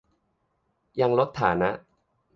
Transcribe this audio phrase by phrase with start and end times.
[1.01, 1.69] ยังลดฐานะ